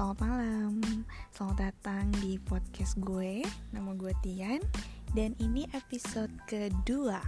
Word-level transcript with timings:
selamat 0.00 0.24
malam. 0.24 0.80
Selamat 1.28 1.56
datang 1.60 2.08
di 2.24 2.40
podcast 2.40 2.96
gue. 3.04 3.44
Nama 3.68 3.92
gue 3.92 4.16
Tian. 4.24 4.64
Dan 5.12 5.36
ini 5.36 5.68
episode 5.76 6.32
kedua. 6.48 7.20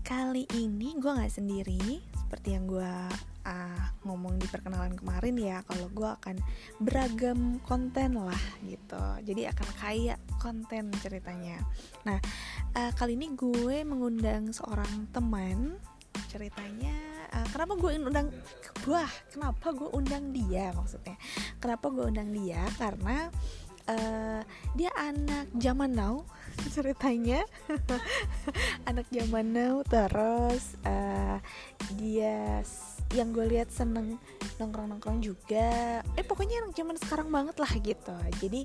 Kali 0.00 0.48
ini 0.56 0.96
gue 0.96 1.12
gak 1.12 1.28
sendiri. 1.28 2.00
Seperti 2.16 2.56
yang 2.56 2.64
gue 2.72 2.92
uh, 3.44 3.84
ngomong 4.00 4.40
di 4.40 4.48
perkenalan 4.48 4.96
kemarin 4.96 5.36
ya 5.36 5.60
Kalau 5.68 5.92
gue 5.92 6.08
akan 6.08 6.40
beragam 6.80 7.60
konten 7.68 8.16
lah 8.16 8.42
gitu. 8.64 9.04
Jadi 9.20 9.44
akan 9.44 9.68
kaya 9.76 10.16
konten 10.40 10.88
ceritanya. 11.04 11.60
Nah 12.08 12.16
uh, 12.80 12.96
kali 12.96 13.12
ini 13.12 13.36
gue 13.36 13.84
mengundang 13.84 14.56
seorang 14.56 15.12
teman. 15.12 15.76
Ceritanya 16.32 17.13
uh, 17.34 17.46
kenapa 17.50 17.72
gue 17.74 17.90
undang 17.98 18.28
wah 18.86 19.10
kenapa 19.34 19.66
gue 19.74 19.90
undang 19.90 20.30
dia 20.30 20.70
maksudnya? 20.72 21.18
Kenapa 21.58 21.90
gue 21.90 22.04
undang 22.06 22.30
dia? 22.30 22.62
Karena 22.78 23.28
uh, 23.90 24.40
dia 24.78 24.90
anak 24.94 25.50
zaman 25.58 25.92
now 25.92 26.22
ceritanya. 26.74 27.42
Anak 28.88 29.10
zaman 29.10 29.50
now 29.50 29.82
terus 29.82 30.78
uh, 30.86 31.42
dia 31.98 32.62
yang 33.14 33.30
gue 33.30 33.46
lihat 33.46 33.70
seneng 33.70 34.18
nongkrong 34.58 34.90
nongkrong 34.90 35.22
juga 35.22 36.02
eh 36.18 36.26
pokoknya 36.26 36.66
anak 36.66 36.74
zaman 36.74 36.98
sekarang 36.98 37.28
banget 37.30 37.56
lah 37.62 37.72
gitu 37.78 38.16
jadi 38.42 38.60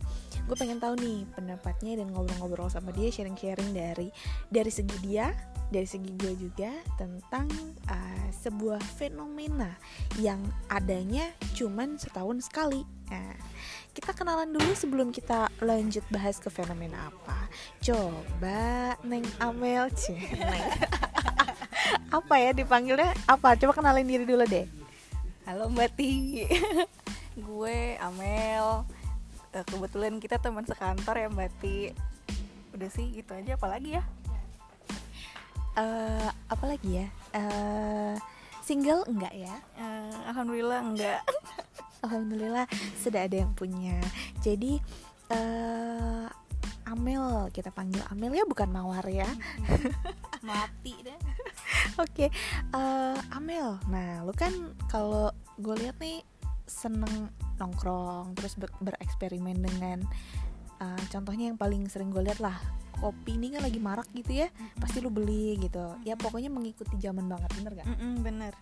gue 0.50 0.56
pengen 0.58 0.82
tahu 0.82 0.98
nih 0.98 1.30
pendapatnya 1.38 2.02
dan 2.02 2.10
ngobrol-ngobrol 2.10 2.70
sama 2.74 2.90
dia 2.90 3.14
sharing-sharing 3.14 3.70
dari 3.72 4.10
dari 4.50 4.72
segi 4.74 4.98
dia 5.06 5.30
dari 5.70 5.86
segi 5.86 6.12
gue 6.18 6.34
juga 6.34 6.74
tentang 6.98 7.46
uh, 7.88 8.28
sebuah 8.42 8.82
fenomena 8.98 9.78
yang 10.18 10.42
adanya 10.66 11.30
cuman 11.54 11.94
setahun 12.02 12.50
sekali. 12.50 12.82
Nah, 13.10 13.38
kita 13.94 14.14
kenalan 14.14 14.50
dulu 14.50 14.74
sebelum 14.74 15.14
kita 15.14 15.50
lanjut 15.62 16.02
bahas 16.10 16.42
ke 16.42 16.50
fenomena 16.50 17.14
apa. 17.14 17.50
Coba 17.82 18.98
Neng 19.06 19.26
Amel, 19.38 19.94
cih, 19.94 20.18
apa 22.10 22.36
ya 22.42 22.52
dipanggilnya? 22.54 23.14
Apa? 23.30 23.54
Coba 23.58 23.74
kenalin 23.78 24.10
diri 24.10 24.26
dulu 24.26 24.46
deh. 24.46 24.66
Halo 25.46 25.70
Mbak 25.70 25.90
Ti, 25.98 26.46
gue 27.48 27.80
Amel. 27.98 28.86
Eh, 29.50 29.66
kebetulan 29.66 30.22
kita 30.22 30.38
teman 30.38 30.66
sekantor 30.66 31.18
ya 31.18 31.30
Mbak 31.30 31.52
Ti. 31.62 31.78
Udah 32.78 32.90
sih 32.94 33.10
gitu 33.14 33.34
aja, 33.34 33.58
apalagi 33.58 33.98
ya? 33.98 34.04
uh, 35.80 36.30
apa 36.50 36.66
lagi 36.66 37.04
ya 37.04 37.08
uh, 37.36 38.16
single 38.64 39.06
enggak 39.08 39.34
ya 39.34 39.56
uh, 39.80 40.18
alhamdulillah 40.32 40.80
enggak 40.84 41.22
alhamdulillah 42.06 42.66
sudah 43.00 43.28
ada 43.28 43.44
yang 43.44 43.52
punya 43.56 44.00
jadi 44.44 44.80
uh, 45.34 46.28
Amel 46.90 47.54
kita 47.54 47.70
panggil 47.70 48.02
Amel 48.10 48.34
ya 48.34 48.46
bukan 48.50 48.70
Mawar 48.74 49.06
ya 49.08 49.30
mati 50.48 50.98
deh 51.06 51.20
oke 52.02 52.10
okay. 52.10 52.30
uh, 52.74 53.18
Amel 53.36 53.80
nah 53.92 54.24
lu 54.24 54.34
kan 54.36 54.52
kalau 54.92 55.32
gue 55.60 55.76
lihat 55.80 55.98
nih 56.00 56.24
seneng 56.70 57.34
nongkrong 57.58 58.38
terus 58.38 58.56
ber 58.56 58.70
bereksperimen 58.80 59.60
dengan 59.60 60.06
uh, 60.80 61.02
contohnya 61.10 61.52
yang 61.52 61.58
paling 61.58 61.90
sering 61.90 62.14
gue 62.14 62.22
lihat 62.24 62.40
lah 62.40 62.56
kopi 63.00 63.40
ini 63.40 63.56
kan 63.56 63.64
lagi 63.64 63.80
marak 63.80 64.08
gitu 64.12 64.44
ya 64.44 64.48
pasti 64.78 65.00
lu 65.00 65.10
beli 65.10 65.56
gitu 65.58 65.96
ya 66.04 66.20
pokoknya 66.20 66.52
mengikuti 66.52 67.00
zaman 67.00 67.32
banget 67.32 67.48
bener 67.56 67.72
gak? 67.80 67.88
Mm 67.88 67.96
-mm, 67.96 68.14
bener 68.22 68.54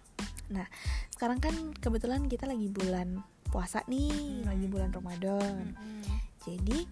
nah 0.47 0.67
sekarang 1.11 1.43
kan 1.43 1.55
kebetulan 1.75 2.23
kita 2.29 2.47
lagi 2.47 2.71
bulan 2.71 3.19
puasa 3.49 3.83
nih 3.89 4.45
mm. 4.45 4.47
lagi 4.47 4.65
bulan 4.69 4.89
Ramadan 4.93 5.75
mm 5.75 6.27
jadi 6.47 6.87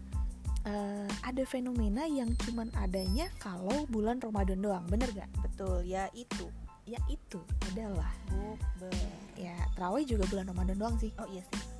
uh, 0.66 1.09
ada 1.24 1.44
fenomena 1.46 2.03
yang 2.09 2.34
cuman 2.46 2.70
adanya 2.78 3.30
kalau 3.40 3.86
bulan 3.90 4.20
Ramadan 4.20 4.59
doang 4.62 4.86
bener 4.90 5.09
gak? 5.14 5.30
betul 5.42 5.86
ya 5.88 6.12
itu 6.12 6.52
ya 6.86 7.02
itu 7.09 7.42
adalah 7.74 8.14
bukber 8.30 8.94
ya 9.34 9.58
terawih 9.74 10.06
juga 10.06 10.30
bulan 10.30 10.46
Ramadan 10.53 10.78
doang 10.78 10.96
sih. 11.02 11.09
Oh 11.18 11.28
iya 11.30 11.44
sih. 11.50 11.64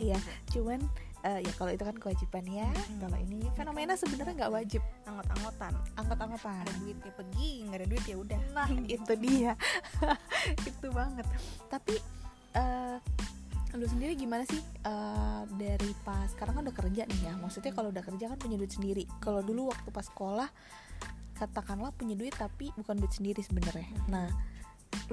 Iya 0.00 0.16
cuman 0.56 0.80
uh, 1.26 1.40
ya 1.42 1.52
kalau 1.58 1.68
itu 1.68 1.84
kan 1.84 1.96
kewajiban 2.00 2.46
ya 2.48 2.70
hmm. 2.70 2.96
kalau 3.02 3.18
ini 3.20 3.44
fenomena 3.52 3.92
sebenarnya 3.92 4.46
nggak 4.46 4.54
wajib. 4.56 4.82
Anggot-anggotan 5.04 5.74
anggot-anggotan 6.00 6.64
ada 6.64 6.72
duit 6.80 6.96
ya 7.02 7.12
pergi 7.12 7.50
nggak 7.68 7.78
ada 7.82 7.88
duit 7.92 8.04
ya 8.08 8.16
udah. 8.16 8.40
Nah 8.56 8.68
itu 8.96 9.12
dia. 9.20 9.52
Itu 10.70 10.88
banget. 10.96 11.26
Tapi 11.68 11.94
uh, 12.56 12.96
lu 13.76 13.86
sendiri 13.86 14.16
gimana 14.16 14.48
sih 14.48 14.60
uh, 14.88 15.44
dari 15.60 15.92
pas 16.00 16.32
sekarang 16.32 16.60
kan 16.60 16.62
udah 16.64 16.76
kerja 16.76 17.02
nih 17.04 17.20
ya 17.28 17.32
maksudnya 17.36 17.72
kalau 17.76 17.92
udah 17.92 18.04
kerja 18.04 18.32
kan 18.32 18.38
punya 18.40 18.56
duit 18.56 18.72
sendiri 18.72 19.04
kalau 19.20 19.44
dulu 19.44 19.68
waktu 19.68 19.88
pas 19.92 20.08
sekolah 20.08 20.48
katakanlah 21.36 21.92
punya 21.92 22.16
duit 22.16 22.32
tapi 22.32 22.72
bukan 22.72 22.96
duit 22.96 23.12
sendiri 23.12 23.44
sebenarnya 23.44 23.92
nah 24.08 24.32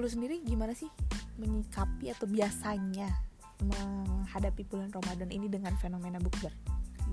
lu 0.00 0.08
sendiri 0.08 0.40
gimana 0.42 0.72
sih 0.72 0.88
menyikapi 1.38 2.10
atau 2.10 2.24
biasanya 2.24 3.10
menghadapi 3.62 4.66
bulan 4.66 4.90
Ramadan 4.90 5.30
ini 5.30 5.46
dengan 5.46 5.74
fenomena 5.78 6.18
bukber? 6.18 6.50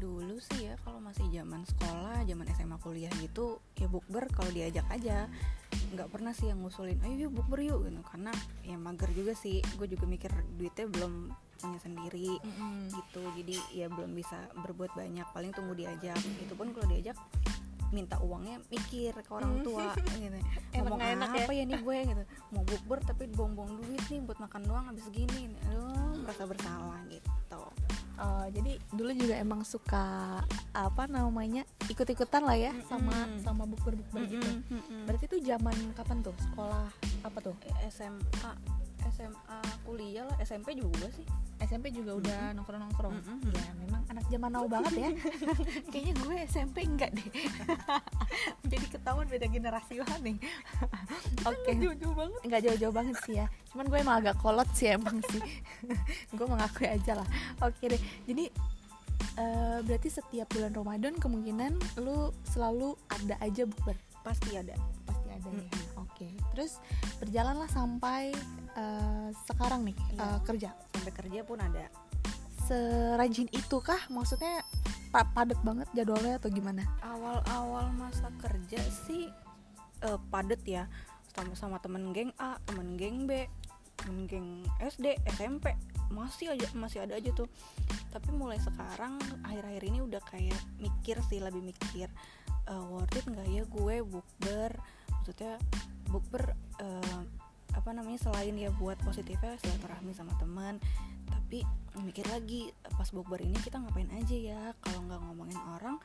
Dulu 0.02 0.42
sih 0.42 0.72
ya 0.72 0.74
kalau 0.82 0.98
masih 0.98 1.30
zaman 1.30 1.62
sekolah, 1.62 2.26
zaman 2.26 2.46
SMA 2.58 2.78
kuliah 2.82 3.14
gitu 3.22 3.62
ya 3.78 3.86
bukber 3.86 4.26
kalau 4.34 4.50
diajak 4.50 4.86
aja. 4.90 5.30
Nggak 5.92 6.08
pernah 6.08 6.32
sih 6.32 6.48
yang 6.48 6.64
ngusulin, 6.64 7.00
ayo 7.04 7.28
yuk 7.28 7.32
bukber 7.36 7.60
yuk 7.62 7.80
gitu. 7.88 8.02
Karena 8.08 8.32
ya 8.64 8.76
mager 8.80 9.12
juga 9.12 9.34
sih, 9.36 9.60
gue 9.76 9.88
juga 9.88 10.06
mikir 10.08 10.32
duitnya 10.56 10.88
belum 10.88 11.14
punya 11.62 11.80
sendiri 11.84 12.40
mm 12.42 12.52
-hmm. 12.52 12.78
gitu. 12.96 13.24
Jadi 13.38 13.56
ya 13.76 13.88
belum 13.92 14.16
bisa 14.16 14.38
berbuat 14.56 14.96
banyak, 14.96 15.28
paling 15.36 15.52
tunggu 15.52 15.76
diajak. 15.76 16.20
Itu 16.42 16.56
pun 16.56 16.72
kalau 16.72 16.88
diajak 16.90 17.20
minta 17.92 18.16
uangnya 18.24 18.64
mikir 18.72 19.12
ke 19.12 19.32
orang 19.36 19.60
hmm. 19.60 19.64
tua 19.68 19.92
gitu 20.00 20.40
ngomong 20.80 21.04
enak 21.04 21.30
apa 21.44 21.52
ya? 21.52 21.64
ya 21.64 21.64
nih 21.68 21.80
gue 21.84 21.98
gitu 22.08 22.24
mau 22.56 22.64
bukber 22.64 23.00
tapi 23.04 23.28
buang-buang 23.36 23.72
duit 23.84 24.04
nih 24.08 24.24
buat 24.24 24.40
makan 24.40 24.62
doang 24.64 24.86
habis 24.88 25.06
gini 25.12 25.52
aduh 25.68 26.16
merasa 26.24 26.48
bersalah 26.48 27.04
gitu 27.12 27.31
uh, 28.22 28.48
jadi 28.54 28.78
dulu 28.94 29.12
juga 29.18 29.36
emang 29.42 29.66
suka 29.66 30.40
apa 30.72 31.04
namanya 31.10 31.66
ikut-ikutan 31.90 32.46
lah 32.46 32.56
ya 32.56 32.72
mm 32.72 32.80
-hmm. 32.86 32.90
sama 32.90 33.16
sama 33.42 33.64
bukber-bukber 33.66 34.22
mm 34.22 34.28
-hmm. 34.30 34.34
gitu 34.38 34.50
berarti 35.10 35.26
itu 35.28 35.38
zaman 35.44 35.76
kapan 35.98 36.22
tuh 36.22 36.36
sekolah 36.38 36.88
apa 37.26 37.38
tuh 37.42 37.56
SMA 37.90 38.54
SMA 39.22 39.60
kuliah 39.86 40.26
lah 40.26 40.38
SMP 40.42 40.74
juga 40.74 41.06
sih. 41.14 41.26
SMP 41.62 41.94
juga 41.94 42.18
udah 42.18 42.40
mm 42.42 42.48
-hmm. 42.50 42.58
nongkrong 42.58 42.82
nongkrong 42.82 43.14
mm 43.14 43.22
-hmm. 43.22 43.54
ya 43.54 43.70
memang 43.86 44.02
anak 44.10 44.26
zaman 44.34 44.50
now 44.50 44.66
banget 44.66 44.94
ya. 44.98 45.10
Kayaknya 45.94 46.14
gue 46.18 46.36
SMP 46.50 46.78
enggak 46.90 47.12
deh. 47.14 47.30
Jadi 48.72 48.86
ketahuan 48.90 49.28
beda 49.30 49.46
generasi 49.46 50.02
lah 50.02 50.18
nih. 50.26 50.38
Oke. 51.50 51.62
okay. 51.62 51.74
jauh-jauh 51.78 52.16
banget. 52.18 52.42
Nggak 52.50 52.62
jauh-jauh 52.66 52.96
banget 52.96 53.16
sih 53.30 53.34
ya. 53.38 53.46
Cuman 53.70 53.86
gue 53.94 54.00
emang 54.02 54.18
agak 54.26 54.36
kolot 54.42 54.70
sih 54.74 54.90
emang 54.90 55.22
sih. 55.30 55.44
Gue 56.34 56.48
mengakui 56.50 56.90
aja 56.90 57.22
lah. 57.22 57.28
Oke 57.62 57.78
okay 57.78 57.88
deh. 57.94 58.02
Jadi 58.26 58.46
uh, 59.38 59.80
berarti 59.86 60.10
setiap 60.10 60.50
bulan 60.50 60.74
Ramadan 60.74 61.14
kemungkinan 61.22 62.02
lu 62.02 62.34
selalu 62.50 62.98
ada 63.14 63.38
aja 63.38 63.70
bukber? 63.70 63.94
Pasti 64.26 64.58
ada 64.58 64.74
mm 65.50 65.66
-hmm. 65.66 66.02
oke 66.02 66.14
okay. 66.14 66.32
terus 66.54 66.78
berjalanlah 67.18 67.70
sampai 67.74 68.30
uh, 68.78 69.30
sekarang 69.48 69.88
nih 69.88 69.98
ya. 70.16 70.20
uh, 70.20 70.40
kerja. 70.44 70.70
Sampai 70.94 71.12
kerja 71.16 71.40
pun 71.44 71.60
ada. 71.60 71.86
Serajin 72.68 73.50
itu 73.52 73.78
kah 73.84 74.00
maksudnya 74.08 74.64
padat 75.12 75.60
banget 75.66 75.88
jadwalnya 75.92 76.40
atau 76.40 76.50
gimana? 76.54 76.88
Awal-awal 77.04 77.92
masa 77.96 78.32
kerja 78.40 78.80
sih 79.08 79.28
uh, 80.08 80.20
padat 80.32 80.62
ya. 80.64 80.88
Sama 81.32 81.56
sama 81.56 81.78
temen 81.80 82.12
geng 82.12 82.32
A 82.40 82.60
temen 82.68 83.00
geng 83.00 83.28
B 83.28 83.48
temen 84.02 84.26
geng 84.26 84.66
SD 84.82 85.14
SMP 85.38 85.78
masih 86.12 86.52
aja 86.52 86.68
masih 86.76 87.08
ada 87.08 87.16
aja 87.16 87.32
tuh. 87.32 87.48
Tapi 88.12 88.36
mulai 88.36 88.60
sekarang 88.60 89.16
akhir-akhir 89.48 89.84
ini 89.88 90.00
udah 90.04 90.20
kayak 90.28 90.60
mikir 90.80 91.16
sih 91.32 91.40
lebih 91.40 91.64
mikir 91.64 92.12
uh, 92.68 92.84
worth 92.92 93.16
it 93.16 93.24
nggak 93.24 93.48
ya 93.48 93.64
gue 93.64 93.96
bukber 94.04 94.72
maksudnya 95.32 95.56
bukber 96.12 96.44
uh, 96.84 97.24
apa 97.72 97.90
namanya 97.96 98.20
selain 98.20 98.52
ya 98.60 98.68
buat 98.76 99.00
positifnya 99.00 99.56
silaturahmi 99.64 100.12
sama 100.12 100.36
teman 100.36 100.76
tapi 101.32 101.64
mikir 102.04 102.28
lagi 102.28 102.68
pas 102.84 103.08
bukber 103.16 103.40
ini 103.40 103.56
kita 103.64 103.80
ngapain 103.80 104.12
aja 104.12 104.36
ya? 104.36 104.62
Kalau 104.84 105.08
nggak 105.08 105.20
ngomongin 105.20 105.60
orang 105.76 105.96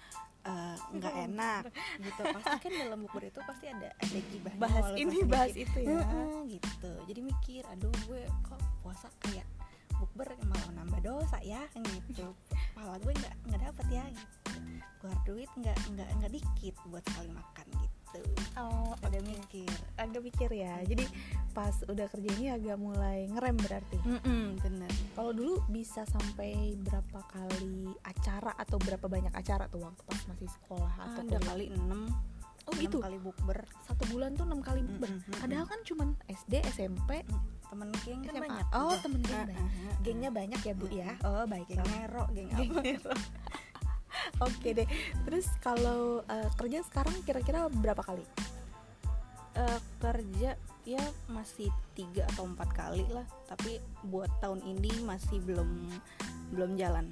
eh, 0.46 0.74
nggak 0.94 1.14
uh, 1.14 1.24
enak. 1.26 1.62
Gitu. 2.02 2.22
Pasti 2.22 2.56
kan 2.62 2.72
dalam 2.86 2.98
bukber 3.06 3.30
itu 3.30 3.40
pasti 3.42 3.66
ada 3.70 3.90
ada 3.94 4.18
gibah 4.30 4.54
bahas 4.58 4.86
ini 4.94 5.22
bahas 5.26 5.54
itu 5.54 5.78
ya. 5.82 6.02
Gitu. 6.46 6.92
Jadi 7.10 7.20
mikir 7.22 7.62
aduh 7.70 7.90
gue 8.06 8.22
kok 8.46 8.62
puasa 8.82 9.10
kayak 9.22 9.46
bukber 9.98 10.28
malah 10.48 10.72
nambah 10.82 11.00
dosa 11.02 11.38
ya 11.42 11.62
gitu. 12.08 12.32
Pahala 12.76 12.96
gue 13.00 13.12
nggak 13.12 13.34
nggak 13.48 13.60
dapet 13.70 13.86
ya 13.88 14.04
gitu. 14.12 14.36
Keluar 15.00 15.18
duit 15.24 15.50
nggak 15.56 15.76
nggak 15.96 16.08
nggak 16.20 16.32
dikit 16.32 16.74
buat 16.88 17.04
sekali 17.08 17.30
makan 17.32 17.66
gitu. 17.80 18.20
Oh 18.56 18.92
ada 19.04 19.18
oke. 19.20 19.28
mikir. 19.28 19.72
Agak 20.00 20.22
mikir 20.24 20.50
ya. 20.52 20.80
Jadi 20.84 21.04
pas 21.52 21.74
udah 21.88 22.06
kerja 22.08 22.28
ini 22.36 22.46
agak 22.52 22.76
mulai 22.80 23.28
ngerem 23.32 23.56
berarti? 23.60 23.98
Mm-mm, 24.04 24.60
bener. 24.60 24.90
Kalau 25.16 25.32
dulu 25.32 25.60
bisa 25.68 26.04
sampai 26.08 26.76
berapa 26.80 27.20
kali 27.32 27.92
acara 28.04 28.52
atau 28.56 28.76
berapa 28.80 29.06
banyak 29.08 29.32
acara 29.32 29.68
tuh 29.68 29.84
waktu 29.84 30.02
pas 30.04 30.20
masih 30.32 30.48
sekolah 30.48 30.94
atau 31.00 31.20
ada 31.24 31.36
kuliah? 31.40 31.48
kali 31.48 31.64
enam. 31.72 32.00
Oh 32.66 32.74
enam 32.74 32.82
gitu? 32.82 32.98
kali 32.98 33.18
bukber. 33.22 33.58
Satu 33.86 34.04
bulan 34.10 34.34
tuh 34.34 34.44
enam 34.48 34.60
kali 34.60 34.80
bukber? 34.84 35.10
Mm, 35.12 35.18
mm, 35.20 35.28
mm, 35.32 35.40
padahal 35.40 35.66
kan 35.68 35.80
cuman 35.86 36.08
SD 36.26 36.54
SMP 36.72 37.22
temen 37.66 37.88
geng 38.02 38.20
kan 38.22 38.32
SMA. 38.32 38.42
banyak 38.46 38.66
oh 38.70 38.82
juga. 38.86 39.02
temen 39.02 39.20
geng. 39.20 39.46
Banyak. 39.46 39.96
gengnya 40.00 40.30
banyak 40.30 40.60
ya 40.62 40.74
bu 40.74 40.86
ya? 40.88 41.10
Oh 41.22 41.44
baik. 41.44 41.66
Geng 41.66 41.82
nero 41.88 42.24
geng 42.30 42.48
apa? 42.50 42.80
Oke 44.46 44.68
deh. 44.72 44.88
Terus 45.24 45.46
kalau 45.60 46.22
eh, 46.24 46.48
kerja 46.54 46.80
sekarang 46.82 47.14
kira-kira 47.22 47.66
berapa 47.68 48.00
kali? 48.00 48.24
Eh, 49.56 49.78
kerja 49.98 50.54
ya 50.86 51.02
masih 51.26 51.66
tiga 51.92 52.28
atau 52.30 52.46
empat 52.46 52.70
kali 52.72 53.04
lah. 53.08 53.24
Tapi 53.46 53.80
buat 54.04 54.30
tahun 54.38 54.62
ini 54.62 55.02
masih 55.02 55.42
belum 55.42 55.90
belum 56.52 56.76
jalan. 56.76 57.10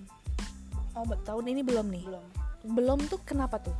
Oh 0.95 1.03
be- 1.03 1.19
tahun 1.23 1.51
ini 1.51 1.61
belum 1.61 1.87
nih? 1.91 2.05
Belum. 2.07 2.25
Belum 2.65 2.99
tuh 3.05 3.21
kenapa 3.23 3.59
tuh? 3.59 3.75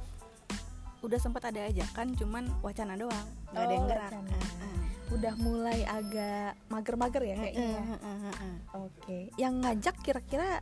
Udah 1.01 1.21
sempat 1.21 1.45
ada 1.45 1.69
ajakan 1.69 2.17
cuman 2.17 2.49
wacana 2.61 2.97
doang. 2.97 3.29
Nggak 3.53 3.61
ada 3.61 3.69
Oh, 3.69 3.77
yang 3.77 3.87
gerak. 3.87 4.11
wacana. 4.11 4.33
Ah, 4.33 4.65
ah. 4.65 4.84
Udah 5.15 5.35
mulai 5.39 5.87
agak 5.87 6.59
mager-mager 6.67 7.23
ya 7.23 7.37
kayaknya 7.39 7.67
ya? 7.71 7.83
Ah, 8.03 8.31
ah. 8.35 8.57
oke 8.83 9.19
yang 9.39 9.63
ngajak 9.63 9.95
kira-kira 10.03 10.59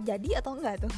jadi 0.00 0.40
atau 0.40 0.56
enggak 0.56 0.84
tuh? 0.84 0.94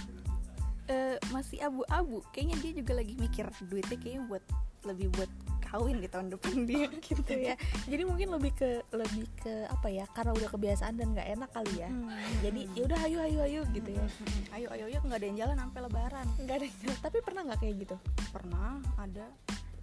Eh, 0.90 1.16
masih 1.30 1.62
abu-abu. 1.62 2.26
Kayaknya 2.34 2.56
dia 2.58 2.72
juga 2.82 2.92
lagi 2.98 3.14
mikir 3.14 3.46
duitnya 3.70 3.98
kayaknya 3.98 4.22
buat 4.26 4.44
lebih 4.82 5.14
buat 5.14 5.30
kawin 5.62 6.02
di 6.02 6.08
tahun 6.10 6.28
depan 6.34 6.68
dia 6.68 6.90
gitu 7.00 7.32
ya. 7.32 7.54
jadi 7.88 8.02
mungkin 8.04 8.34
lebih 8.34 8.52
ke 8.52 8.84
lebih 8.92 9.24
ke 9.40 9.64
apa 9.70 9.88
ya 9.88 10.04
karena 10.12 10.36
udah 10.36 10.50
kebiasaan 10.52 11.00
dan 11.00 11.16
nggak 11.16 11.28
enak 11.38 11.50
kali 11.54 11.72
ya. 11.80 11.88
Hmm. 11.88 12.12
jadi 12.44 12.60
ya 12.76 12.82
udah 12.90 12.98
ayo 13.08 13.18
ayo 13.24 13.38
ayo 13.46 13.60
gitu 13.72 13.90
ya. 13.94 14.04
Hmm, 14.04 14.54
ayo 14.58 14.66
ayo 14.74 14.84
ayo 14.90 14.98
nggak 15.00 15.18
ada 15.22 15.26
yang 15.32 15.38
jalan 15.38 15.56
sampai 15.56 15.80
lebaran. 15.86 16.26
Nggak 16.44 16.56
ada 16.60 16.66
yang- 16.66 17.00
tapi 17.00 17.18
pernah 17.24 17.42
nggak 17.46 17.58
kayak 17.62 17.74
gitu? 17.88 17.96
Pernah 18.34 18.70
ada. 19.00 19.26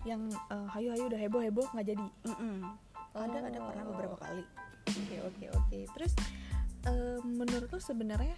Yang 0.05 0.21
eh, 0.35 0.77
ayo 0.77 0.89
ayo 0.93 1.03
udah 1.09 1.19
heboh 1.19 1.41
heboh 1.41 1.67
nggak 1.73 1.87
jadi 1.95 2.05
Mm-mm. 3.15 3.25
ada 3.29 3.37
ada. 3.49 3.57
Oh. 3.59 3.67
pernah 3.71 3.85
beberapa 3.85 4.17
kali. 4.19 4.43
Oke 4.89 5.17
oke 5.21 5.45
oke. 5.53 5.79
Terus 5.97 6.13
eh, 6.85 7.19
menurut 7.25 7.69
lo 7.69 7.79
sebenarnya 7.81 8.37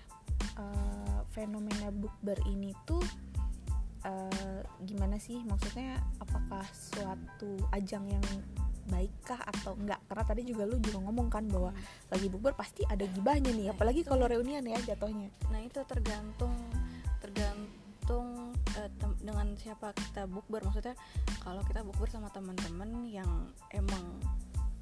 eh, 0.59 1.19
fenomena 1.31 1.89
bukber 1.91 2.39
ini 2.47 2.75
tuh 2.87 3.03
eh, 4.03 4.61
gimana 4.83 5.19
sih? 5.19 5.43
Maksudnya 5.43 5.99
apakah 6.19 6.63
suatu 6.71 7.59
ajang 7.71 8.07
yang 8.07 8.25
baikkah 8.89 9.39
atau 9.47 9.77
enggak? 9.77 10.01
Karena 10.09 10.23
tadi 10.27 10.41
juga 10.43 10.67
lu 10.67 10.75
juga 10.83 10.99
ngomong 11.05 11.27
kan 11.31 11.47
bahwa 11.47 11.71
lagi 12.11 12.27
bukber 12.27 12.51
pasti 12.57 12.83
ada 12.89 13.05
gibahnya 13.07 13.53
nih 13.53 13.71
Nah, 13.71 13.73
apalagi 13.77 14.01
kalau 14.03 14.25
reunian 14.27 14.65
ya 14.65 14.79
jatuhnya. 14.83 15.31
Nah 15.53 15.61
itu 15.63 15.79
tergantung 15.87 16.51
tergantung 17.21 18.51
tem- 18.97 19.19
dengan 19.21 19.47
siapa 19.55 19.93
kita 19.95 20.27
bukber. 20.27 20.65
Maksudnya 20.65 20.97
kalau 21.39 21.61
kita 21.63 21.85
bukber 21.85 22.09
sama 22.09 22.27
teman-teman 22.33 23.05
yang 23.07 23.29
emang 23.71 24.19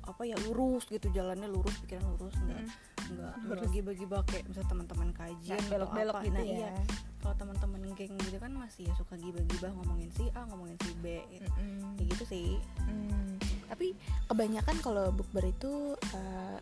apa 0.10 0.22
ya 0.26 0.36
lurus 0.50 0.90
gitu 0.90 1.08
jalannya 1.14 1.46
lurus 1.46 1.76
pikiran 1.86 2.06
lurus 2.18 2.34
enggak 2.42 2.66
enggak 3.10 3.34
Lurus. 3.46 3.62
bagi 3.70 3.80
bagi 3.86 4.06
kayak 4.10 4.44
misalnya 4.50 4.70
teman-teman 4.70 5.10
kajian 5.14 5.58
Nggak 5.58 5.62
atau 5.62 5.72
belok-belok 5.78 6.16
gitu 6.26 6.40
nah, 6.40 6.46
ya 6.46 6.58
iya 6.58 6.72
kalau 7.20 7.36
teman-teman 7.36 7.82
geng 8.00 8.16
gitu 8.16 8.38
kan 8.40 8.52
masih 8.56 8.88
ya 8.88 8.94
suka 8.96 9.14
gibah-gibah 9.20 9.72
ngomongin 9.76 10.10
si 10.16 10.26
A 10.34 10.42
ngomongin 10.48 10.78
si 10.80 10.90
B 11.04 11.20
gitu. 11.30 11.46
Mm-mm. 11.46 11.94
kayak 12.00 12.08
gitu 12.16 12.24
sih 12.26 12.50
Hmm, 12.80 13.36
tapi 13.70 13.94
kebanyakan 14.32 14.78
kalau 14.82 15.06
bukber 15.14 15.46
itu 15.46 15.94
eh, 16.16 16.58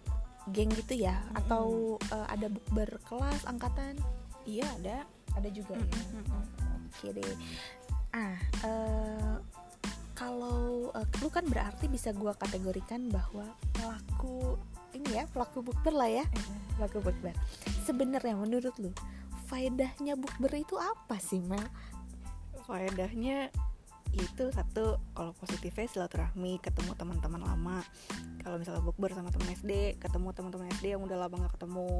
geng 0.52 0.72
gitu 0.74 0.98
ya 0.98 1.16
Mm-mm. 1.22 1.40
atau 1.46 1.66
eh, 2.10 2.28
ada 2.28 2.48
bukber 2.52 2.90
kelas 3.06 3.46
angkatan 3.46 3.96
iya 4.44 4.66
ada 4.82 5.06
ada 5.38 5.50
juga 5.54 5.78
ya 5.78 5.98
Mm-mm. 6.20 6.44
oke 6.90 7.08
deh 7.14 7.34
lu 11.24 11.28
kan 11.34 11.46
berarti 11.50 11.90
bisa 11.90 12.14
gua 12.14 12.38
kategorikan 12.38 13.10
bahwa 13.10 13.48
pelaku 13.74 14.60
ini 14.94 15.18
ya 15.18 15.26
pelaku 15.30 15.66
bukber 15.66 15.94
lah 15.94 16.10
ya. 16.10 16.26
Pelaku 16.78 17.02
bukber. 17.02 17.34
Sebenarnya 17.86 18.38
menurut 18.38 18.76
lu 18.78 18.92
faedahnya 19.48 20.20
bukber 20.20 20.60
itu 20.60 20.76
apa 20.76 21.16
sih 21.24 21.40
Mel? 21.40 21.64
faedahnya 22.68 23.48
itu 24.12 24.52
satu 24.52 25.00
kalau 25.16 25.32
positifnya 25.40 25.88
silaturahmi 25.88 26.60
ketemu 26.60 26.92
teman-teman 27.00 27.44
lama. 27.44 27.80
Kalau 28.44 28.60
misalnya 28.60 28.84
bukber 28.84 29.16
sama 29.16 29.32
teman 29.32 29.52
SD 29.56 30.00
ketemu 30.00 30.36
teman-teman 30.36 30.68
SD 30.76 30.96
yang 30.96 31.02
udah 31.04 31.18
lama 31.28 31.36
nggak 31.48 31.54
ketemu. 31.56 31.92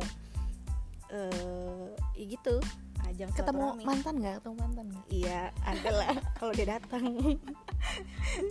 Eh 1.08 1.88
ya 2.20 2.26
gitu 2.28 2.56
ajang 3.14 3.30
ketemu 3.34 3.66
mantan 3.84 4.16
nggak? 4.20 4.36
Ketemu 4.42 4.56
mantan 4.60 4.86
nggak? 4.92 5.06
Iya 5.10 5.42
ada 5.64 5.90
lah 5.90 6.12
kalau 6.40 6.52
dia 6.54 6.68
datang. 6.68 7.04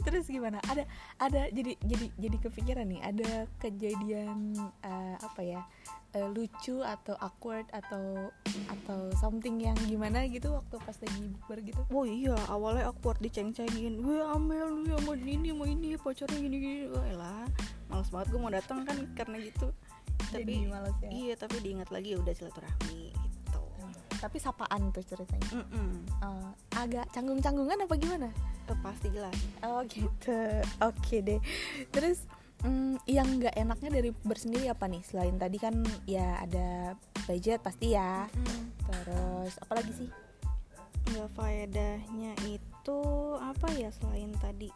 Terus 0.06 0.24
gimana? 0.26 0.58
Ada 0.66 0.84
ada 1.20 1.42
jadi 1.52 1.76
jadi 1.84 2.06
jadi 2.16 2.36
kepikiran 2.40 2.86
nih 2.88 3.00
ada 3.04 3.30
kejadian 3.60 4.56
eh, 4.82 5.16
apa 5.20 5.40
ya 5.44 5.60
eh, 6.16 6.28
lucu 6.32 6.80
atau 6.80 7.14
awkward 7.20 7.68
atau 7.70 8.32
atau 8.72 9.00
something 9.20 9.60
yang 9.60 9.76
gimana 9.84 10.24
gitu 10.26 10.56
waktu 10.56 10.76
pas 10.80 10.96
lagi 10.96 11.20
bukber 11.36 11.58
gitu? 11.62 11.82
Oh 11.92 12.08
iya 12.08 12.36
awalnya 12.48 12.88
awkward 12.88 13.20
diceng-cengin. 13.20 14.00
Gue 14.00 14.24
amel 14.24 14.82
lu 14.82 14.96
sama 14.96 15.12
ini 15.20 15.52
sama 15.52 15.64
ini 15.68 15.94
pacarnya 16.00 16.38
gini 16.40 16.56
gini. 16.56 16.82
Wah 16.90 17.10
lah 17.14 17.44
males 17.86 18.08
banget 18.10 18.26
gue 18.34 18.40
mau 18.40 18.52
datang 18.52 18.82
kan 18.88 18.96
karena 19.12 19.36
gitu. 19.44 19.68
Tapi 20.32 20.42
Jadi 20.42 20.54
males 20.66 20.96
ya? 21.04 21.08
iya 21.12 21.34
tapi 21.36 21.60
diingat 21.60 21.92
lagi 21.92 22.16
ya 22.16 22.18
udah 22.18 22.34
silaturahmi 22.34 23.25
tapi 24.26 24.42
sapaan 24.42 24.90
tuh 24.90 25.06
ceritanya? 25.06 25.50
Mm-mm. 25.54 26.02
Eh, 26.18 26.50
agak 26.74 27.06
canggung-canggungan 27.14 27.86
apa 27.86 27.94
gimana? 27.94 28.28
Eh, 28.66 28.78
pasti 28.82 29.06
jelas. 29.14 29.38
Oh 29.62 29.86
gitu. 29.86 30.34
Oke 30.90 31.22
deh. 31.22 31.38
Terus 31.94 32.26
mm, 32.66 33.06
yang 33.06 33.38
nggak 33.38 33.54
enaknya 33.54 34.02
dari 34.02 34.10
bukber 34.10 34.34
sendiri 34.34 34.66
apa 34.66 34.90
nih? 34.90 35.06
Selain 35.06 35.38
tadi 35.38 35.62
kan 35.62 35.78
ya 36.10 36.42
ada 36.42 36.98
budget 37.30 37.62
pasti 37.62 37.94
ya. 37.94 38.26
Terus 38.90 39.54
apa 39.62 39.72
lagi 39.78 39.94
sih? 39.94 40.10
Nggak 41.14 41.30
faedahnya 41.38 42.34
itu 42.50 43.00
apa 43.38 43.70
ya 43.78 43.94
selain 43.94 44.34
tadi? 44.42 44.74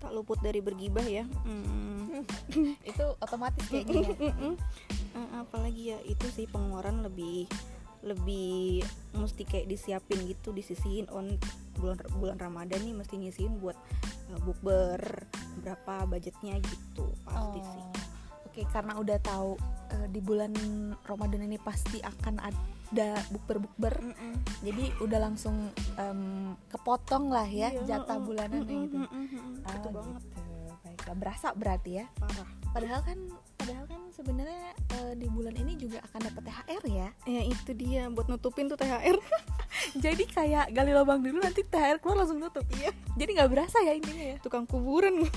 Tak 0.00 0.08
luput 0.16 0.40
dari 0.40 0.64
bergibah 0.64 1.04
ya. 1.04 1.28
Mm. 1.44 2.24
itu 2.96 3.04
otomatis 3.20 3.68
kayaknya. 3.68 4.08
Ya. 4.08 4.56
Eh, 5.20 5.28
apalagi 5.36 5.82
ya? 5.92 5.98
Itu 6.08 6.32
sih 6.32 6.48
pengeluaran 6.48 7.04
lebih 7.04 7.44
lebih 8.04 8.84
mesti 9.14 9.42
kayak 9.44 9.68
disiapin 9.68 10.20
gitu 10.26 10.52
disisihin 10.52 11.08
on 11.08 11.36
bulan 11.76 12.00
bulan 12.16 12.36
Ramadan 12.36 12.80
nih 12.82 12.94
mesti 12.96 13.16
nyisihin 13.16 13.60
buat 13.60 13.76
eh, 14.32 14.40
bukber 14.42 15.00
berapa 15.60 16.04
budgetnya 16.04 16.56
gitu 16.60 17.12
pasti 17.24 17.60
sih 17.62 17.84
Oh, 17.86 18.48
Oke, 18.48 18.64
karena 18.72 18.96
udah 18.96 19.18
tahu 19.20 19.60
eh, 19.92 20.08
di 20.08 20.20
bulan 20.24 20.48
Ramadan 21.04 21.44
ini 21.44 21.60
pasti 21.60 22.00
akan 22.00 22.40
ada 22.40 23.20
bukber-bukber, 23.28 24.00
Mm-mm. 24.00 24.32
jadi 24.64 24.96
udah 25.04 25.18
langsung 25.20 25.68
em, 26.00 26.56
kepotong 26.72 27.28
lah 27.28 27.44
ya 27.44 27.68
Iya, 27.76 27.84
jatah 28.00 28.16
mm-mm, 28.16 28.24
bulanannya 28.24 28.64
mm-mm, 28.64 28.84
gitu. 28.88 28.96
mm-mm, 28.96 29.24
mm-mm. 29.28 29.54
Ah, 29.60 29.76
Betul 29.76 29.92
banget 29.92 30.22
gitu. 30.24 30.40
Baiklah, 30.80 31.16
berasa 31.20 31.48
berarti 31.52 31.90
ya. 32.00 32.06
parah 32.16 32.48
padahal 32.72 33.00
kan 33.04 33.18
sebenarnya 34.16 34.72
eh, 34.96 35.12
di 35.20 35.28
bulan 35.28 35.52
ini 35.52 35.76
juga 35.76 36.00
akan 36.08 36.20
dapat 36.32 36.42
THR 36.48 36.82
ya. 36.88 37.08
ya 37.28 37.42
itu 37.44 37.70
dia 37.76 38.08
buat 38.08 38.32
nutupin 38.32 38.72
tuh 38.72 38.80
THR 38.80 39.20
jadi 40.04 40.24
kayak 40.24 40.64
gali 40.72 40.96
lubang 40.96 41.20
dulu 41.20 41.44
nanti 41.44 41.60
THR 41.60 42.00
keluar 42.00 42.24
langsung 42.24 42.40
tutup. 42.40 42.64
Iya. 42.72 42.96
Jadi 43.20 43.30
nggak 43.36 43.50
berasa 43.52 43.76
ya 43.84 43.92
intinya 43.92 44.24
ya. 44.34 44.36
tukang 44.40 44.64
kuburan 44.64 45.20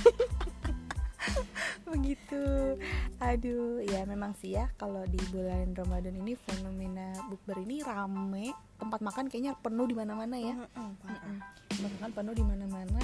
begitu 1.90 2.78
aduh 3.20 3.82
ya 3.84 4.06
memang 4.08 4.32
sih 4.38 4.56
ya 4.56 4.70
kalau 4.78 5.04
di 5.10 5.20
bulan 5.34 5.74
Ramadan 5.74 6.16
ini 6.16 6.38
fenomena 6.38 7.12
bukber 7.28 7.60
ini 7.66 7.82
rame 7.82 8.54
tempat 8.78 9.02
makan 9.04 9.26
kayaknya 9.28 9.58
penuh 9.60 9.90
di 9.90 9.98
mana-mana 9.98 10.38
ya 10.38 10.54
Mm-mm, 10.56 10.90
parah. 11.02 11.20
Mm-mm. 11.20 11.38
tempat 11.76 11.92
makan 12.00 12.12
penuh 12.14 12.34
di 12.38 12.44
mana-mana 12.46 13.02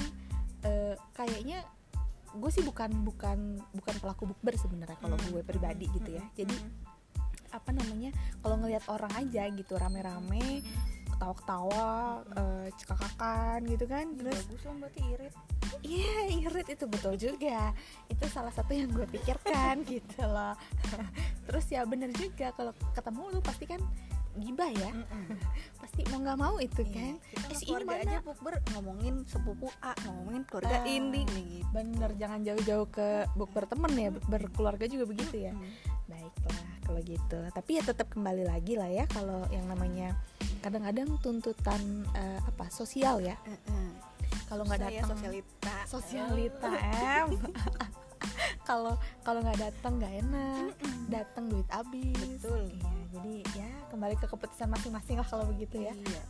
Eh, 0.65 0.95
kayaknya 1.13 1.61
gue 2.35 2.51
sih 2.51 2.63
bukan 2.63 2.91
bukan 3.03 3.59
bukan 3.71 3.95
pelaku 4.03 4.23
bukber 4.31 4.55
sebenarnya 4.59 4.97
kalau 4.99 5.17
Mm, 5.17 5.27
gue 5.31 5.41
pribadi 5.43 5.85
gitu 5.91 6.09
ya. 6.15 6.23
Mm-mm, 6.23 6.35
jadi 6.37 6.55
apa 7.55 7.71
namanya 7.71 8.11
kalau 8.43 8.59
ngelihat 8.59 8.83
orang 8.91 9.13
aja 9.15 9.47
gitu 9.47 9.79
rame-rame 9.79 10.59
ketawa-ketawa 11.15 11.87
eh, 12.35 12.67
cekakakan 12.75 13.59
gitu 13.71 13.85
kan 13.87 14.05
terus 14.19 14.43
bagus 14.43 14.63
lah 14.67 14.75
berarti 14.83 15.01
irit. 15.15 15.33
Iya 15.85 16.17
irit 16.43 16.67
itu 16.75 16.85
betul 16.91 17.13
juga. 17.15 17.71
Itu 18.11 18.25
salah 18.27 18.51
satu 18.51 18.75
yang 18.75 18.91
gue 18.91 19.07
pikirkan 19.07 19.85
gitu 19.95 20.21
loh. 20.27 20.59
Terus 21.47 21.65
ya 21.71 21.87
bener 21.87 22.11
juga 22.11 22.51
kalau 22.51 22.75
ketemu 22.91 23.21
lu 23.31 23.39
pasti 23.39 23.63
kan 23.63 23.79
gibah 24.37 24.67
ya. 24.67 24.91
Mm-mm. 24.91 25.23
pasti 25.81 26.01
mau 26.07 26.19
nggak 26.19 26.37
mau 26.37 26.55
itu 26.57 26.81
Iya, 26.81 26.91
kan. 26.91 27.13
eh 27.45 27.55
si 27.55 27.65
ini 27.67 27.83
mana 27.83 28.01
aja 28.01 28.17
bukber 28.19 28.53
ngomongin 28.71 29.15
sepupu 29.23 29.67
A 29.79 29.93
ngomongin 30.03 30.43
keluarga 30.43 30.77
Ah. 30.77 30.85
ini 30.85 31.21
gitu. 31.23 31.67
bener 31.69 32.09
jangan 32.15 32.39
jauh-jauh 32.41 32.87
ke 32.87 33.07
bukber 33.33 33.63
temen 33.63 33.91
ya 33.93 34.09
berkeluarga 34.25 34.85
juga 34.85 35.05
begitu 35.05 35.35
ya. 35.41 35.53
Mm. 35.53 35.71
baiklah 36.05 36.61
kalau 36.81 37.01
gitu. 37.01 37.37
Tapi 37.49 37.71
ya 37.71 37.83
tetap 37.83 38.07
kembali 38.07 38.45
lagi 38.45 38.73
lah 38.75 38.85
ya 38.87 39.05
kalau 39.07 39.41
yang 39.49 39.65
namanya 39.65 40.13
kadang-kadang 40.59 41.17
tuntutan 41.19 41.81
eh, 42.11 42.39
apa 42.39 42.69
sosial 42.69 43.19
ya. 43.19 43.33
Mm-mm. 43.41 43.89
kalau 44.45 44.61
nggak 44.63 44.81
datang 44.83 45.09
sosialita. 45.11 45.75
Sosialita 45.85 46.69
em. 47.17 47.29
Kalau 48.61 48.93
kalau 49.21 49.39
nggak 49.41 49.59
datang 49.59 49.97
nggak 49.97 50.13
enak. 50.21 50.69
Datang 51.07 51.45
duit 51.47 51.69
habis. 51.69 52.17
Betul. 52.41 52.69
iya 52.69 53.04
jadi 53.15 53.35
ya 53.55 53.69
kembali 53.89 54.15
ke 54.19 54.27
keputusan 54.27 54.67
masing-masing 54.67 55.15
lah 55.19 55.27
kalau 55.27 55.47
begitu 55.47 55.87
ya. 55.87 55.95
Iya. 55.95 56.23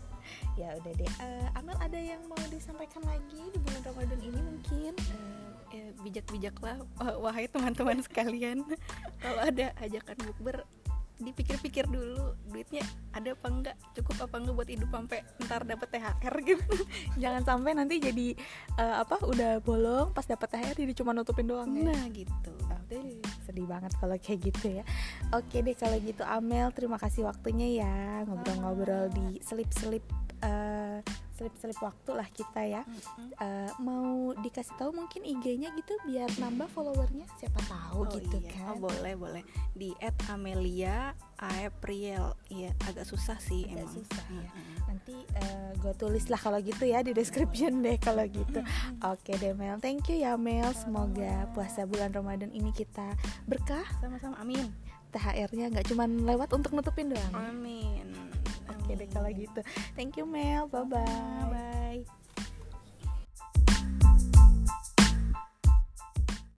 ya 0.57 0.69
udah 0.81 0.93
deh. 0.97 1.11
Eh, 1.21 1.47
Amel 1.57 1.77
ada 1.77 1.99
yang 2.01 2.21
mau 2.25 2.39
disampaikan 2.49 3.01
lagi 3.05 3.41
di 3.53 3.59
bulan 3.61 3.81
Ramadan 3.85 4.19
ini 4.21 4.39
mungkin? 4.41 4.93
Eh, 4.97 5.45
ya, 5.73 5.85
bijak-bijaklah 6.01 6.81
wahai 7.25 7.45
teman-teman 7.49 8.01
sekalian. 8.01 8.65
Kalau 9.23 9.41
ada 9.41 9.73
ajakan 9.81 10.17
bukber 10.29 10.65
dipikir-pikir 11.15 11.87
dulu 11.87 12.35
duitnya 12.51 12.83
ada 13.15 13.31
apa 13.31 13.47
enggak 13.47 13.75
cukup 13.95 14.27
apa 14.27 14.35
enggak 14.35 14.55
buat 14.59 14.69
hidup 14.69 14.89
sampai 14.91 15.19
ntar 15.47 15.61
dapet 15.63 15.87
THR 15.87 16.35
gitu. 16.43 16.75
Jangan 17.23 17.43
sampai 17.47 17.71
nanti 17.71 17.95
jadi 18.03 18.27
eh, 18.75 18.95
apa 18.99 19.23
udah 19.23 19.63
bolong 19.63 20.11
pas 20.11 20.27
dapat 20.27 20.51
THR 20.51 20.75
jadi 20.75 20.93
cuma 20.97 21.15
nutupin 21.15 21.47
doang 21.47 21.71
ya. 21.71 21.87
Nah 21.87 22.03
gitu. 22.11 22.51
Aduh, 22.67 23.23
sedih 23.47 23.65
banget 23.65 23.95
kalau 23.95 24.19
kayak 24.19 24.51
gitu 24.51 24.81
ya. 24.81 24.83
Oke 25.31 25.63
deh 25.63 25.73
kalau 25.73 25.97
gitu 26.03 26.23
Amel 26.27 26.69
terima 26.75 26.99
kasih 26.99 27.23
waktunya 27.23 27.81
ya 27.81 27.95
Ngobrol-ngobrol 28.27 29.07
di 29.15 29.39
selip-selip 29.39 30.03
eh, 30.43 30.74
Selip-selip 31.35 31.75
waktu 31.77 32.11
lah 32.11 32.27
kita 32.27 32.61
ya. 32.63 32.81
Mm-mm. 32.81 33.29
Eh, 33.35 33.71
Mau 33.77 34.31
dikasih 34.33 34.71
tahu 34.73 34.91
mungkin 34.91 35.21
IG-nya 35.21 35.69
gitu 35.73 35.93
Biar 36.01 36.31
nambah 36.33 36.71
followernya? 36.71 37.27
Siapa 37.35 37.59
tahu 37.61 37.99
Oh 38.01 38.15
gitu 38.15 38.39
iya. 38.39 38.51
kan. 38.51 38.73
Oh, 38.73 38.87
boleh 38.87 39.13
boleh. 39.13 39.43
Di 39.71 39.91
@amelia 40.25 41.11
April 41.35 42.31
iya 42.47 42.71
agak 42.81 43.03
susah 43.03 43.35
sih 43.37 43.67
Agak 43.67 43.83
emang. 43.83 43.93
susah 43.93 44.25
ya. 44.31 44.49
Mm-mm. 44.49 44.75
Nanti 44.87 45.15
gue 45.75 45.93
tulis 45.93 46.25
lah 46.25 46.39
kalau 46.39 46.57
gitu 46.57 46.83
ya 46.83 46.99
di 46.99 47.11
description 47.11 47.79
deh 47.79 47.99
kalau 47.99 48.23
gitu. 48.25 48.63
Oke 49.11 49.35
deh 49.35 49.51
Mel. 49.51 49.77
Thank 49.77 50.07
you 50.07 50.17
ya 50.17 50.33
Mel. 50.33 50.71
Semoga 50.73 51.51
puasa 51.51 51.83
bulan 51.83 52.09
Ramadan 52.09 52.49
ini 52.49 52.71
kita 52.71 53.11
berkah. 53.43 53.83
Sama-sama 53.99 54.39
amin. 54.39 54.71
THR-nya 55.11 55.71
nggak 55.71 55.87
cuman 55.87 56.23
lewat 56.23 56.51
untuk 56.51 56.71
nutupin 56.71 57.07
doang. 57.07 57.33
Amin 57.33 58.07
Oke 58.85 58.93
deh 59.01 59.09
kalau 59.09 59.33
gitu. 59.33 59.59
Thank 59.97 60.21
you 60.21 60.29
Mel. 60.29 60.69
Bye 60.69 60.85
bye. 60.85 61.54